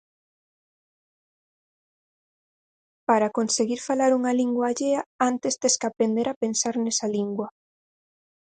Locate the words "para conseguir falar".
3.07-4.11